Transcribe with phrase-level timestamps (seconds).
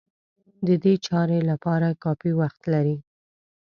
[0.65, 2.97] د دې چارې لپاره کافي وخت لري.